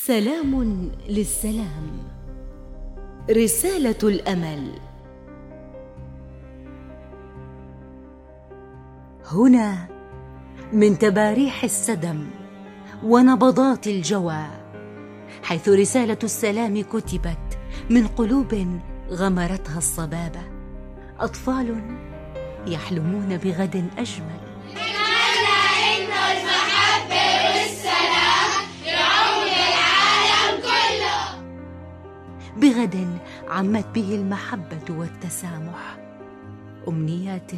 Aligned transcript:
سلام 0.00 0.90
للسلام. 1.08 1.90
رسالة 3.30 3.98
الأمل. 4.02 4.72
هنا 9.32 9.88
من 10.72 10.98
تباريح 10.98 11.64
السدم 11.64 12.26
ونبضات 13.04 13.86
الجوى 13.86 14.46
حيث 15.42 15.68
رسالة 15.68 16.18
السلام 16.24 16.82
كتبت 16.82 17.58
من 17.90 18.06
قلوب 18.06 18.80
غمرتها 19.10 19.78
الصبابة. 19.78 20.42
أطفال 21.20 21.96
يحلمون 22.66 23.36
بغد 23.36 23.88
أجمل. 23.98 24.51
بغد 32.56 33.18
عمت 33.48 33.86
به 33.94 34.14
المحبة 34.14 34.86
والتسامح. 34.90 35.96
أمنيات 36.88 37.50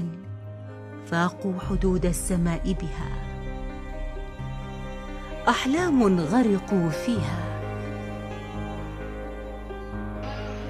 فاقوا 1.07 1.61
حدود 1.71 2.07
السماء 2.07 2.73
بها. 2.73 3.11
أحلام 5.49 6.21
غرقوا 6.21 6.91
فيها. 6.91 7.41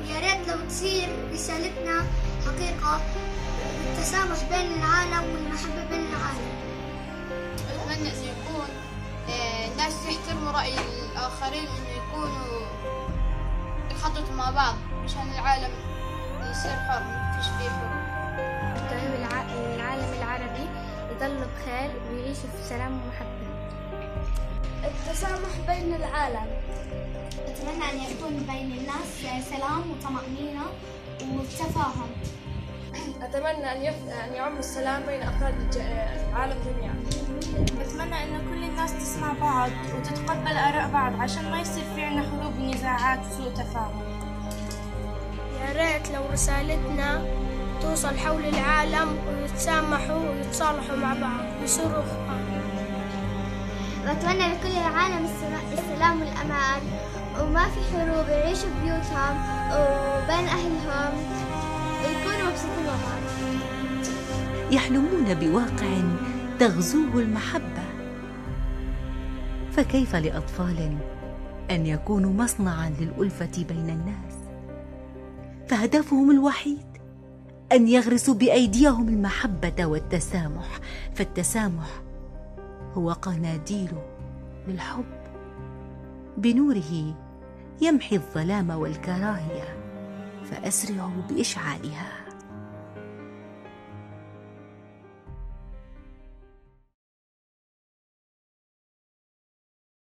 يا 0.08 0.20
ريت 0.20 0.48
لو 0.48 0.68
تصير 0.68 1.08
رسالتنا 1.32 2.02
حقيقة 2.46 3.00
التسامح 3.86 4.38
بين 4.50 4.72
العالم 4.78 5.34
والمحبة 5.34 5.84
بين 5.90 6.04
العالم. 6.06 6.50
أتمنى 7.68 8.08
أن 8.08 8.22
يكون 8.24 8.68
آه، 9.28 9.72
الناس 9.72 9.94
يحترموا 10.06 10.52
رأي 10.52 10.74
الآخرين 11.12 11.64
وإنه 11.64 11.90
يكونوا 11.96 12.63
يخططوا 14.04 14.34
مع 14.34 14.50
بعض 14.50 14.74
مشان 15.04 15.32
العالم 15.32 15.70
يصير 16.50 16.70
حر 16.76 17.02
مفيش 17.02 17.46
فيه 17.48 17.70
حروب 17.70 18.04
طيب 18.90 19.14
الع- 19.14 19.74
العالم 19.74 20.12
العربي 20.18 20.68
يضل 21.10 21.44
بخير 21.44 21.90
ويعيش 22.10 22.38
في 22.38 22.68
سلام 22.68 22.92
ومحبة. 22.92 23.44
التسامح 24.84 25.48
بين 25.68 25.94
العالم. 25.94 26.46
أتمنى 27.46 27.84
أن 27.92 28.10
يكون 28.10 28.46
بين 28.48 28.72
الناس 28.78 29.44
سلام 29.50 29.82
وطمأنينة 29.90 30.62
وتفاهم. 31.22 32.10
أتمنى 33.22 33.72
أن 33.72 33.82
يف... 33.82 33.94
أن 34.28 34.34
يعم 34.34 34.56
السلام 34.58 35.02
بين 35.06 35.22
أفراد 35.22 35.54
الج... 35.60 35.76
العالم 36.30 36.56
جميعا. 36.66 36.94
بتمنى 37.80 38.24
إن 38.24 38.38
كل 38.50 38.64
الناس 38.64 38.92
تسمع 38.94 39.32
بعض 39.40 39.70
وتتقبل 39.96 40.56
آراء 40.56 40.88
بعض 40.92 41.20
عشان 41.20 41.50
ما 41.50 41.60
يصير 41.60 41.84
في 41.94 42.04
عنا 42.04 42.22
حروب 42.22 42.58
ونزاعات 42.58 43.18
وسوء 43.30 43.52
تفاهم. 43.52 44.02
يا 45.60 45.72
ريت 45.72 46.10
لو 46.10 46.22
رسالتنا 46.32 47.22
توصل 47.82 48.18
حول 48.18 48.44
العالم 48.44 49.18
ويتسامحوا 49.28 50.30
ويتصالحوا 50.30 50.96
مع 50.96 51.12
بعض. 51.14 51.60
ويصيروا 51.60 51.88
أخوان 52.02 52.44
وأتمنى 54.06 54.48
لكل 54.54 54.76
العالم 54.86 55.24
السما- 55.24 55.72
السلام 55.78 56.20
والأمان. 56.20 56.82
وما 57.40 57.64
في 57.64 57.80
حروب 57.96 58.28
يعيشوا 58.28 58.68
بيوتهم 58.82 59.36
وبين 59.72 60.48
أهلهم. 60.48 61.12
يحلمون 64.70 65.34
بواقع 65.34 66.00
تغزوه 66.58 67.18
المحبة. 67.20 67.84
فكيف 69.72 70.16
لأطفال 70.16 70.96
أن 71.70 71.86
يكونوا 71.86 72.32
مصنعا 72.32 72.90
للألفة 73.00 73.64
بين 73.68 73.90
الناس؟ 73.90 74.34
فهدفهم 75.68 76.30
الوحيد 76.30 76.86
أن 77.72 77.88
يغرسوا 77.88 78.34
بأيديهم 78.34 79.08
المحبة 79.08 79.86
والتسامح. 79.86 80.78
فالتسامح 81.14 82.02
هو 82.94 83.12
قناديل 83.12 83.92
للحب. 84.68 85.04
بنوره 86.36 87.14
يمحي 87.80 88.16
الظلام 88.16 88.70
والكراهية 88.70 89.76
فأسرعوا 90.50 91.22
باشعالها 91.30 92.23